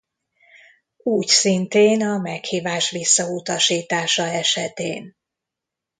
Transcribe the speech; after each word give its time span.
Úgyszintén 1.03 2.01
a 2.05 2.17
meghívás 2.17 2.89
visszautasítása 2.89 4.23
esetén. 4.23 5.15